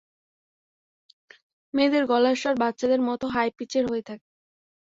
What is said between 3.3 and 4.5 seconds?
High পিচের হয়ে থাকে।